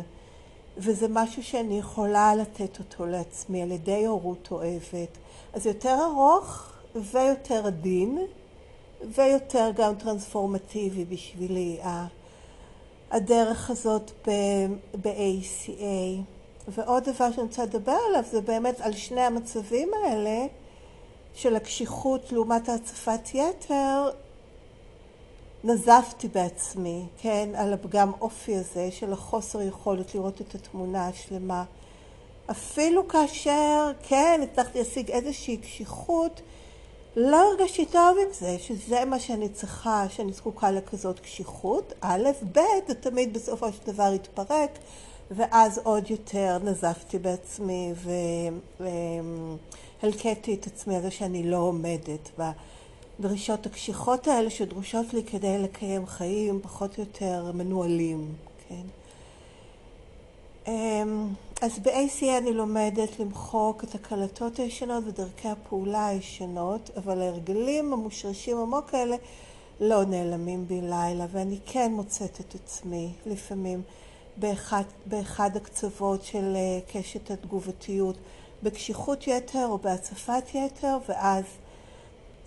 וזה 0.77 1.07
משהו 1.11 1.43
שאני 1.43 1.79
יכולה 1.79 2.35
לתת 2.35 2.79
אותו 2.79 3.07
לעצמי 3.07 3.63
על 3.63 3.73
ידי 3.73 4.07
הורות 4.07 4.49
אוהבת. 4.51 5.19
אז 5.53 5.67
יותר 5.67 5.99
ארוך 6.05 6.73
ויותר 7.13 7.67
עדין, 7.67 8.19
ויותר 9.15 9.71
גם 9.77 9.95
טרנספורמטיבי 9.95 11.05
בשבילי, 11.05 11.79
הדרך 13.11 13.71
הזאת 13.71 14.11
ב-ACA. 15.03 16.23
ועוד 16.69 17.03
דבר 17.03 17.31
שאני 17.31 17.43
רוצה 17.43 17.65
לדבר 17.65 17.97
עליו 18.09 18.23
זה 18.31 18.41
באמת 18.41 18.81
על 18.81 18.93
שני 18.93 19.21
המצבים 19.21 19.89
האלה 20.05 20.47
של 21.35 21.57
הקשיחות 21.57 22.33
לעומת 22.33 22.69
ההצפת 22.69 23.35
יתר, 23.35 24.11
נזפתי 25.65 26.29
בעצמי, 26.29 27.07
כן, 27.19 27.49
על 27.55 27.73
הפגם 27.73 28.13
אופי 28.21 28.57
הזה 28.57 28.91
של 28.91 29.13
החוסר 29.13 29.63
יכולת 29.63 30.15
לראות 30.15 30.41
את 30.41 30.55
התמונה 30.55 31.09
השלמה. 31.09 31.65
אפילו 32.51 33.09
כאשר, 33.09 33.91
כן, 34.03 34.41
הצלחתי 34.43 34.79
להשיג 34.79 35.11
איזושהי 35.11 35.57
קשיחות, 35.57 36.41
לא 37.17 37.37
הרגשתי 37.37 37.87
טוב 37.87 38.17
עם 38.19 38.33
זה, 38.33 38.57
שזה 38.59 39.05
מה 39.05 39.19
שאני 39.19 39.49
צריכה, 39.49 40.07
שאני 40.09 40.33
זקוקה 40.33 40.71
לכזאת 40.71 41.21
קשיחות. 41.21 41.93
א', 42.01 42.29
ב', 42.53 42.61
זה 42.89 42.95
תמיד 42.95 43.35
בסופו 43.35 43.73
של 43.73 43.93
דבר 43.93 44.13
התפרק. 44.13 44.79
ואז 45.31 45.81
עוד 45.85 46.11
יותר 46.11 46.59
נזפתי 46.65 47.19
בעצמי 47.19 47.93
והלקטתי 50.03 50.55
את 50.55 50.67
עצמי 50.67 50.97
על 50.97 51.03
זה 51.03 51.11
שאני 51.11 51.51
לא 51.51 51.57
עומדת 51.57 52.31
בדרישות 53.21 53.67
הקשיחות 53.67 54.29
האלה 54.29 54.51
שדרושות 54.51 55.15
לי 55.15 55.25
כדי 55.25 55.59
לקיים 55.59 56.07
חיים 56.07 56.61
פחות 56.63 56.99
או 56.99 57.03
יותר 57.03 57.51
מנוהלים, 57.55 58.35
כן? 58.69 58.83
אמ, 60.69 61.29
אז 61.63 61.79
ב-ACA 61.79 62.39
אני 62.39 62.53
לומדת 62.53 63.19
למחוק 63.21 63.85
את 63.85 63.95
הקלטות 63.95 64.59
הישנות 64.59 65.05
ודרכי 65.07 65.49
הפעולה 65.49 66.07
הישנות, 66.07 66.91
אבל 66.97 67.21
ההרגלים 67.23 67.93
המושרשים 67.93 68.57
עמוק 68.59 68.95
האלה 68.95 69.17
לא 69.81 70.05
נעלמים 70.05 70.67
בי 70.69 70.81
לילה, 70.81 71.27
ואני 71.33 71.59
כן 71.67 71.93
מוצאת 71.93 72.41
את 72.41 72.55
עצמי 72.55 73.13
לפעמים 73.27 73.83
באחד, 74.37 74.83
באחד 75.07 75.57
הקצוות 75.57 76.25
של 76.25 76.57
אה, 76.57 76.81
קשת 76.93 77.31
התגובתיות, 77.31 78.17
בקשיחות 78.63 79.27
יתר 79.27 79.67
או 79.67 79.79
בהצפת 79.79 80.55
יתר, 80.55 80.99
ואז 81.09 81.45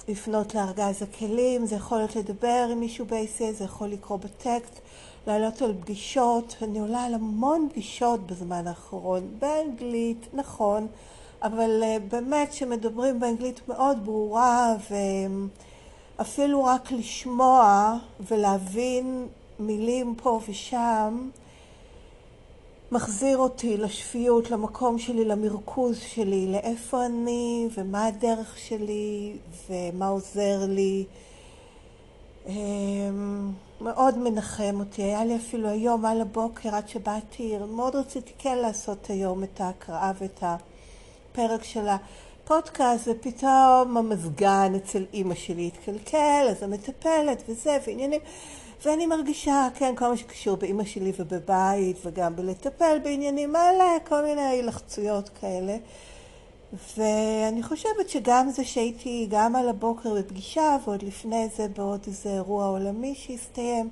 לפנות 0.07 0.55
לארגז 0.55 1.01
הכלים, 1.03 1.65
זה 1.65 1.75
יכול 1.75 1.97
להיות 1.97 2.15
לדבר 2.15 2.67
עם 2.71 2.79
מישהו 2.79 3.05
ב-ACA, 3.05 3.51
זה 3.51 3.63
יכול 3.63 3.87
לקרוא 3.87 4.17
בטקסט, 4.17 4.79
לעלות 5.27 5.61
על 5.61 5.73
פגישות, 5.81 6.55
אני 6.61 6.79
עולה 6.79 7.03
על 7.03 7.13
המון 7.13 7.67
פגישות 7.71 8.27
בזמן 8.27 8.67
האחרון, 8.67 9.27
באנגלית, 9.39 10.27
נכון, 10.33 10.87
אבל 11.41 11.83
uh, 11.83 12.11
באמת 12.11 12.53
שמדברים 12.53 13.19
באנגלית 13.19 13.61
מאוד 13.67 14.05
ברורה 14.05 14.75
ואפילו 16.19 16.63
רק 16.63 16.91
לשמוע 16.91 17.93
ולהבין 18.27 19.27
מילים 19.59 20.15
פה 20.15 20.39
ושם 20.49 21.29
מחזיר 22.91 23.37
אותי 23.37 23.77
לשפיות, 23.77 24.51
למקום 24.51 24.99
שלי, 24.99 25.25
למרכוז 25.25 25.99
שלי, 25.99 26.47
לאיפה 26.51 27.05
אני 27.05 27.67
ומה 27.77 28.05
הדרך 28.05 28.57
שלי 28.57 29.37
ומה 29.69 30.07
עוזר 30.07 30.65
לי. 30.67 31.05
אמ, 32.47 33.51
מאוד 33.81 34.17
מנחם 34.17 34.75
אותי. 34.79 35.03
היה 35.03 35.25
לי 35.25 35.35
אפילו 35.35 35.69
היום 35.69 36.05
על 36.05 36.21
הבוקר 36.21 36.75
עד 36.75 36.89
שבאתי, 36.89 37.57
מאוד 37.69 37.95
רציתי 37.95 38.31
כן 38.37 38.57
לעשות 38.57 39.09
היום 39.09 39.43
את 39.43 39.61
ההקראה 39.61 40.11
ואת 40.19 40.43
הפרק 40.43 41.63
של 41.63 41.87
הפודקאסט, 41.87 43.07
ופתאום 43.11 43.97
המזגן 43.97 44.73
אצל 44.75 45.05
אימא 45.13 45.35
שלי 45.35 45.67
התקלקל, 45.67 46.47
אז 46.49 46.63
המטפלת 46.63 47.43
וזה, 47.49 47.77
ועניינים. 47.87 48.21
ואני 48.85 49.05
מרגישה, 49.05 49.67
כן, 49.75 49.95
כל 49.95 50.07
מה 50.07 50.17
שקשור 50.17 50.57
באימא 50.57 50.83
שלי 50.83 51.11
ובבית, 51.19 51.97
וגם 52.05 52.35
בלטפל 52.35 52.97
בעניינים 53.03 53.55
האלה, 53.55 53.85
כל 54.07 54.23
מיני 54.23 54.61
לחצויות 54.63 55.29
כאלה. 55.41 55.77
ואני 56.97 57.63
חושבת 57.63 58.09
שגם 58.09 58.49
זה 58.49 58.63
שהייתי 58.63 59.27
גם 59.29 59.55
על 59.55 59.69
הבוקר 59.69 60.13
בפגישה, 60.13 60.77
ועוד 60.85 61.03
לפני 61.03 61.47
זה 61.57 61.67
בעוד 61.67 61.99
איזה 62.07 62.29
אירוע 62.29 62.65
עולמי 62.65 63.15
שהסתיים, 63.15 63.89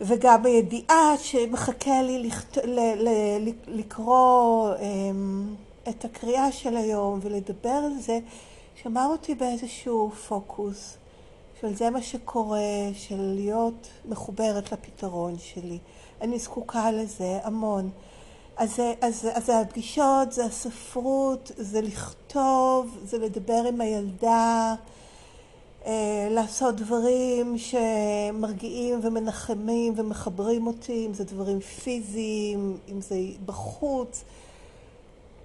וגם 0.00 0.42
בידיעה 0.42 1.18
שמחכה 1.18 2.02
לי 2.02 2.18
לכת... 2.18 2.56
ל... 2.56 2.80
ל... 3.08 3.08
לקרוא 3.66 4.70
אמ, 4.80 5.54
את 5.88 6.04
הקריאה 6.04 6.52
של 6.52 6.76
היום 6.76 7.18
ולדבר 7.22 7.68
על 7.68 7.98
זה, 7.98 8.18
שמר 8.82 9.06
אותי 9.10 9.34
באיזשהו 9.34 10.10
פוקוס. 10.10 10.96
של 11.60 11.74
זה 11.74 11.90
מה 11.90 12.02
שקורה, 12.02 12.58
של 12.94 13.20
להיות 13.34 13.88
מחוברת 14.04 14.72
לפתרון 14.72 15.38
שלי. 15.38 15.78
אני 16.20 16.38
זקוקה 16.38 16.90
לזה 16.90 17.38
המון. 17.42 17.90
אז, 18.56 18.80
אז, 19.00 19.28
אז 19.32 19.46
זה 19.46 19.60
הפגישות, 19.60 20.32
זה 20.32 20.44
הספרות, 20.44 21.52
זה 21.56 21.80
לכתוב, 21.80 22.98
זה 23.04 23.18
לדבר 23.18 23.64
עם 23.68 23.80
הילדה, 23.80 24.74
אה, 25.86 26.28
לעשות 26.30 26.76
דברים 26.76 27.56
שמרגיעים 27.58 29.00
ומנחמים 29.02 29.92
ומחברים 29.96 30.66
אותי, 30.66 31.06
אם 31.06 31.14
זה 31.14 31.24
דברים 31.24 31.60
פיזיים, 31.60 32.78
אם 32.88 33.00
זה 33.00 33.16
בחוץ. 33.46 34.24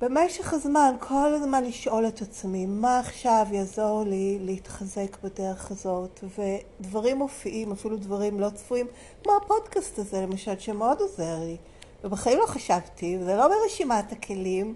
במשך 0.02 0.54
הזמן, 0.54 0.96
כל 1.00 1.34
הזמן 1.34 1.64
לשאול 1.64 2.08
את 2.08 2.22
עצמי, 2.22 2.66
מה 2.66 3.00
עכשיו 3.00 3.46
יעזור 3.52 4.04
לי 4.08 4.38
להתחזק 4.42 5.18
בדרך 5.24 5.72
הזאת, 5.72 6.24
ודברים 6.40 7.18
מופיעים, 7.18 7.72
אפילו 7.72 7.98
דברים 7.98 8.40
לא 8.40 8.50
צפויים, 8.50 8.88
כמו 9.24 9.34
הפודקאסט 9.38 10.00
הזה 10.00 10.22
למשל, 10.22 10.60
שמאוד 10.60 11.02
עוזר 11.02 11.40
לי, 11.40 11.58
ובחיים 12.04 12.40
לא 12.40 12.46
חשבתי, 12.46 13.18
וזה 13.20 13.36
לא 13.36 13.48
ברשימת 13.48 14.12
הכלים, 14.12 14.76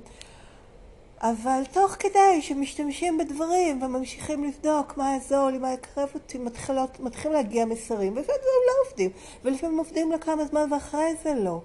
אבל 1.22 1.62
תוך 1.72 1.92
כדי 2.00 2.42
שמשתמשים 2.42 3.18
בדברים 3.18 3.84
וממשיכים 3.84 4.44
לבדוק 4.44 4.98
מה 4.98 5.14
יעזור 5.14 5.50
לי, 5.50 5.58
מה 5.58 5.74
יקרב 5.74 6.10
אותי, 6.14 6.38
מתחילות, 6.38 7.00
מתחילים 7.00 7.38
להגיע 7.38 7.66
מסרים, 7.66 8.14
ולפעמים 8.14 8.42
דברים 8.42 8.62
לא 8.68 8.90
עובדים, 8.90 9.10
ולפעמים 9.44 9.78
עובדים 9.78 10.12
לכמה 10.12 10.46
זמן 10.46 10.74
ואחרי 10.74 11.16
זה 11.24 11.34
לא. 11.34 11.62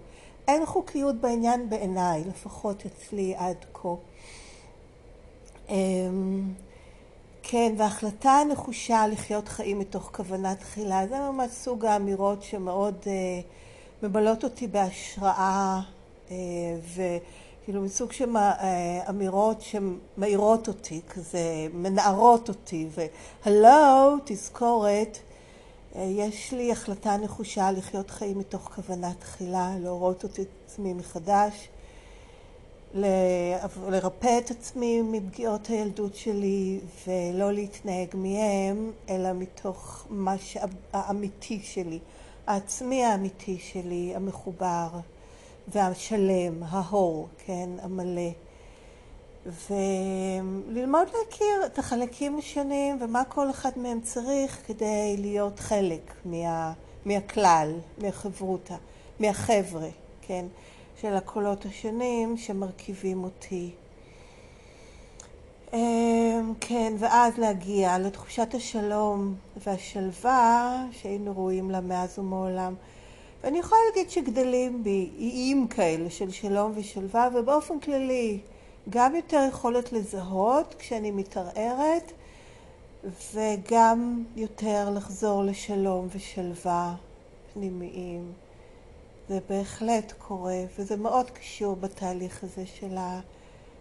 אין 0.48 0.66
חוקיות 0.66 1.16
בעניין 1.16 1.70
בעיניי, 1.70 2.24
לפחות 2.24 2.82
אצלי 2.86 3.34
עד 3.36 3.56
כה. 3.74 3.88
אמ, 5.68 6.42
כן, 7.42 7.74
וההחלטה 7.76 8.30
הנחושה 8.30 9.06
לחיות 9.06 9.48
חיים 9.48 9.78
מתוך 9.78 10.10
כוונה 10.14 10.54
תחילה, 10.54 11.06
זה 11.06 11.18
ממש 11.20 11.50
סוג 11.50 11.84
האמירות 11.84 12.42
שמאוד 12.42 12.94
uh, 13.02 14.06
ממלאות 14.06 14.44
אותי 14.44 14.66
בהשראה, 14.66 15.80
uh, 16.28 16.30
וכאילו 16.94 17.82
מסוג 17.82 18.12
של 18.12 18.36
uh, 18.36 18.38
אמירות 19.08 19.60
שמאירות 19.60 20.68
אותי, 20.68 21.00
כזה 21.08 21.66
מנערות 21.72 22.48
אותי, 22.48 22.88
והלו, 22.94 24.16
תזכורת, 24.24 25.18
יש 25.96 26.52
לי 26.52 26.72
החלטה 26.72 27.16
נחושה 27.16 27.70
לחיות 27.72 28.10
חיים 28.10 28.38
מתוך 28.38 28.60
כוונה 28.74 29.14
תחילה, 29.14 29.74
להורות 29.78 30.24
את 30.24 30.38
עצמי 30.66 30.94
מחדש, 30.94 31.68
לרפא 32.94 34.38
את 34.38 34.50
עצמי 34.50 35.02
מפגיעות 35.02 35.66
הילדות 35.66 36.14
שלי 36.14 36.80
ולא 37.06 37.52
להתנהג 37.52 38.08
מהם, 38.14 38.92
אלא 39.08 39.32
מתוך 39.32 40.06
מה 40.10 40.38
שהאמיתי 40.38 41.60
שלי, 41.62 41.98
העצמי 42.46 43.04
האמיתי 43.04 43.58
שלי, 43.58 44.12
המחובר 44.16 44.88
והשלם, 45.68 46.62
ההור, 46.62 47.28
כן, 47.46 47.70
המלא. 47.82 48.30
וללמוד 49.46 51.08
להכיר 51.18 51.66
את 51.66 51.78
החלקים 51.78 52.38
השונים 52.38 52.98
ומה 53.00 53.24
כל 53.24 53.50
אחד 53.50 53.70
מהם 53.76 54.00
צריך 54.00 54.58
כדי 54.66 55.16
להיות 55.18 55.60
חלק 55.60 56.12
מה, 56.24 56.72
מהכלל, 57.04 57.72
מהחברותה, 57.98 58.76
מהחבר'ה, 59.20 59.88
כן, 60.22 60.46
של 61.00 61.14
הקולות 61.14 61.64
השונים 61.64 62.36
שמרכיבים 62.36 63.24
אותי. 63.24 63.70
אמ, 65.72 66.52
כן, 66.60 66.92
ואז 66.98 67.38
להגיע 67.38 67.98
לתחושת 67.98 68.54
השלום 68.54 69.34
והשלווה 69.66 70.84
שהיינו 70.92 71.32
רואים 71.32 71.70
לה 71.70 71.80
מאז 71.80 72.18
ומעולם. 72.18 72.74
ואני 73.44 73.58
יכולה 73.58 73.80
להגיד 73.88 74.10
שגדלים 74.10 74.84
בי 74.84 75.10
איים 75.18 75.68
כאלה 75.68 76.10
של 76.10 76.30
שלום 76.30 76.72
ושלווה, 76.74 77.28
ובאופן 77.34 77.80
כללי 77.80 78.40
גם 78.88 79.16
יותר 79.16 79.46
יכולת 79.48 79.92
לזהות 79.92 80.74
כשאני 80.78 81.10
מתערערת, 81.10 82.12
וגם 83.34 84.24
יותר 84.36 84.90
לחזור 84.90 85.44
לשלום 85.44 86.08
ושלווה 86.12 86.94
פנימיים. 87.54 88.32
זה 89.28 89.38
בהחלט 89.48 90.12
קורה, 90.18 90.62
וזה 90.78 90.96
מאוד 90.96 91.30
קשור 91.30 91.76
בתהליך 91.76 92.44
הזה 92.44 92.66
של, 92.66 92.96
ה, 92.98 93.20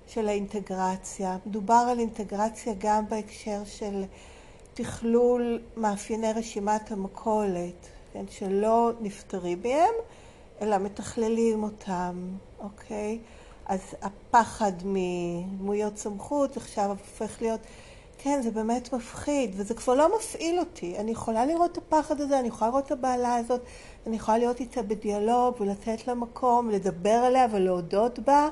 של 0.08 0.28
האינטגרציה. 0.28 1.38
מדובר 1.46 1.86
על 1.92 2.00
אינטגרציה 2.00 2.74
גם 2.78 3.10
בהקשר 3.10 3.66
של 3.66 4.04
תכלול 4.74 5.62
מאפייני 5.78 6.34
רשימת 6.34 6.92
המכולת, 6.92 7.88
כן, 8.14 8.26
שלא 8.30 8.92
נפטרים 9.02 9.60
מהם, 9.64 9.94
אלא 10.62 10.78
מתכללים 10.78 11.64
אותם, 11.64 12.28
אוקיי? 12.60 13.20
אז 13.70 13.80
הפחד 14.02 14.72
מדמויות 14.86 15.98
סמכות 15.98 16.58
עכשיו 16.58 16.90
הופך 16.90 17.42
להיות, 17.42 17.60
כן, 18.18 18.42
זה 18.42 18.52
באמת 18.52 18.94
מפחיד, 18.94 19.52
וזה 19.54 19.74
כבר 19.74 19.96
לא 19.96 20.18
מפעיל 20.18 20.60
אותי. 20.60 20.98
אני 20.98 21.12
יכולה 21.12 21.46
לראות 21.46 21.72
את 21.72 21.78
הפחד 21.78 22.22
הזה, 22.22 22.40
אני 22.40 22.48
יכולה 22.48 22.72
לראות 22.72 22.86
את 22.86 22.92
הבעלה 22.92 23.36
הזאת, 23.36 23.62
אני 24.08 24.16
יכולה 24.16 24.38
להיות 24.38 24.60
איתה 24.60 24.82
בדיאלוג 24.82 25.56
ולתת 25.60 26.08
לה 26.08 26.14
מקום, 26.14 26.70
לדבר 26.70 27.10
עליה 27.10 27.48
ולהודות 27.52 28.20
בה, 28.20 28.50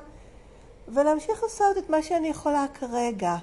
ולהמשיך 0.87 1.43
לעשות 1.43 1.77
את 1.77 1.89
מה 1.89 2.01
שאני 2.01 2.27
יכולה 2.27 2.65
כרגע. 2.73 3.35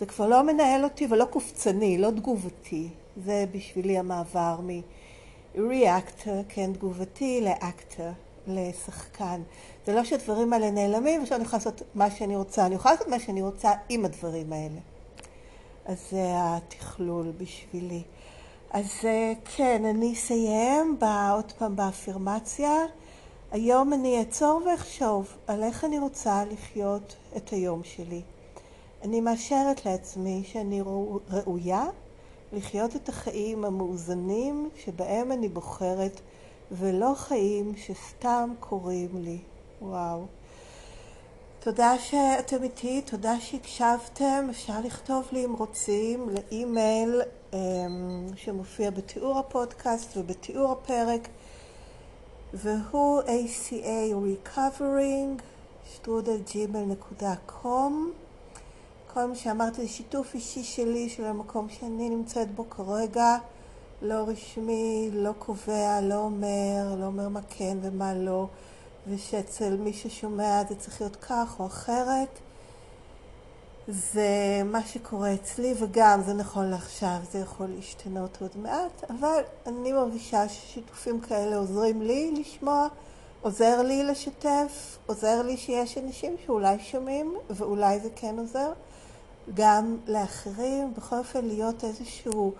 זה 0.00 0.06
כבר 0.06 0.28
לא 0.28 0.42
מנהל 0.42 0.84
אותי 0.84 1.06
ולא 1.10 1.24
קופצני, 1.24 1.98
לא 1.98 2.10
תגובתי. 2.10 2.88
זה 3.24 3.44
בשבילי 3.52 3.98
המעבר 3.98 4.60
מ-reactor, 4.62 6.30
כן, 6.48 6.72
תגובתי, 6.72 7.40
לאקטר, 7.40 8.10
לשחקן. 8.48 9.42
זה 9.86 9.94
לא 9.94 10.04
שהדברים 10.04 10.52
האלה 10.52 10.70
נעלמים 10.70 11.22
ושאני 11.22 11.42
יכולה 11.44 11.58
לעשות 11.58 11.82
מה 11.94 12.10
שאני 12.10 12.36
רוצה. 12.36 12.66
אני 12.66 12.74
יכולה 12.74 12.94
לעשות 12.94 13.08
מה 13.08 13.20
שאני 13.20 13.42
רוצה 13.42 13.72
עם 13.88 14.04
הדברים 14.04 14.52
האלה. 14.52 14.80
אז 15.86 15.98
זה 16.10 16.32
התכלול 16.36 17.32
בשבילי. 17.38 18.02
אז 18.70 18.86
אה, 19.04 19.32
כן, 19.56 19.84
אני 19.84 20.12
אסיים 20.12 20.98
עוד 21.32 21.52
פעם 21.58 21.76
באפירמציה. 21.76 22.72
היום 23.52 23.92
אני 23.92 24.18
אעצור 24.18 24.62
ואחשוב 24.66 25.34
על 25.46 25.62
איך 25.62 25.84
אני 25.84 25.98
רוצה 25.98 26.44
לחיות 26.50 27.16
את 27.36 27.48
היום 27.48 27.84
שלי. 27.84 28.22
אני 29.02 29.20
מאשרת 29.20 29.86
לעצמי 29.86 30.42
שאני 30.46 30.82
ראויה 31.30 31.84
לחיות 32.52 32.96
את 32.96 33.08
החיים 33.08 33.64
המאוזנים 33.64 34.70
שבהם 34.84 35.32
אני 35.32 35.48
בוחרת, 35.48 36.20
ולא 36.72 37.14
חיים 37.16 37.72
שסתם 37.76 38.50
קורים 38.60 39.08
לי. 39.14 39.38
וואו. 39.82 40.26
תודה 41.60 41.98
שאתם 41.98 42.62
איתי, 42.62 43.02
תודה 43.02 43.40
שהקשבתם. 43.40 44.46
אפשר 44.50 44.80
לכתוב 44.84 45.28
לי 45.32 45.44
אם 45.44 45.52
רוצים 45.52 46.28
לאימייל 46.30 47.22
אמ, 47.52 47.58
שמופיע 48.36 48.90
בתיאור 48.90 49.38
הפודקאסט 49.38 50.16
ובתיאור 50.16 50.72
הפרק, 50.72 51.28
והוא 52.54 53.22
ACA 53.22 54.14
Recovering, 54.46 55.42
שטרודלג'ימל.com. 55.94 57.92
כל 59.14 59.24
מה 59.24 59.34
שאמרתי 59.34 59.82
זה 59.82 59.88
שיתוף 59.88 60.34
אישי 60.34 60.64
שלי 60.64 61.08
של 61.08 61.24
המקום 61.24 61.68
שאני 61.68 62.08
נמצאת 62.08 62.54
בו 62.54 62.70
כרגע, 62.70 63.38
לא 64.02 64.24
רשמי, 64.26 65.10
לא 65.12 65.30
קובע, 65.38 66.00
לא 66.00 66.14
אומר, 66.14 66.94
לא 67.00 67.06
אומר 67.06 67.28
מה 67.28 67.40
כן 67.48 67.78
ומה 67.82 68.14
לא. 68.14 68.46
ושאצל 69.08 69.76
מי 69.76 69.92
ששומע 69.92 70.62
זה 70.68 70.74
צריך 70.74 71.00
להיות 71.00 71.16
כך 71.16 71.56
או 71.60 71.66
אחרת. 71.66 72.38
זה 73.88 74.62
מה 74.64 74.82
שקורה 74.86 75.34
אצלי, 75.34 75.74
וגם 75.78 76.22
זה 76.22 76.34
נכון 76.34 76.70
לעכשיו, 76.70 77.16
זה 77.32 77.38
יכול 77.38 77.66
להשתנות 77.66 78.38
עוד 78.40 78.50
מעט, 78.56 79.04
אבל 79.10 79.42
אני 79.66 79.92
מרגישה 79.92 80.48
ששיתופים 80.48 81.20
כאלה 81.20 81.56
עוזרים 81.56 82.02
לי 82.02 82.30
לשמוע, 82.30 82.88
עוזר 83.42 83.82
לי 83.82 84.04
לשתף, 84.04 84.98
עוזר 85.06 85.42
לי 85.42 85.56
שיש 85.56 85.98
אנשים 85.98 86.36
שאולי 86.46 86.78
שומעים, 86.78 87.34
ואולי 87.50 88.00
זה 88.00 88.08
כן 88.16 88.38
עוזר, 88.38 88.72
גם 89.54 89.96
לאחרים, 90.06 90.94
בכל 90.94 91.18
אופן 91.18 91.44
להיות 91.44 91.84
איזשהו... 91.84 92.52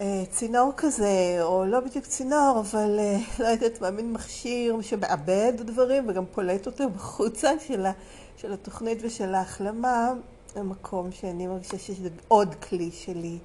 אה, 0.00 0.22
צינור 0.30 0.72
כזה, 0.76 1.38
או 1.42 1.64
לא 1.64 1.80
בדיוק 1.80 2.06
צינור, 2.06 2.60
אבל 2.60 2.98
אה, 2.98 3.16
לא 3.38 3.46
יודעת 3.46 3.80
מה, 3.80 3.90
מין 3.90 4.12
מכשיר 4.12 4.80
שמעבד 4.82 5.52
דברים 5.56 6.08
וגם 6.08 6.24
פולט 6.26 6.66
אותם 6.66 6.92
בחוצה 6.92 7.50
של, 7.58 7.86
ה, 7.86 7.92
של 8.36 8.52
התוכנית 8.52 8.98
ושל 9.02 9.34
ההחלמה, 9.34 10.12
המקום 10.56 11.12
שאני 11.12 11.46
מרגישה 11.46 11.78
שזה 11.78 12.08
עוד 12.28 12.54
כלי 12.54 12.90
שלי 12.90 13.38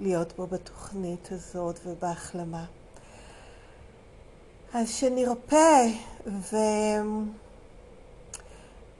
להיות 0.00 0.32
בו 0.36 0.46
בתוכנית 0.46 1.28
הזאת 1.32 1.78
ובהחלמה. 1.86 2.64
אז 4.74 4.90
שנרפא 4.90 5.86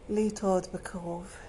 ולהתראות 0.09 0.67
בקרוב. 0.75 1.44